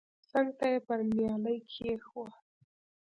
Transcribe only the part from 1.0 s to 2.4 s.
نيالۍ کښېښوه.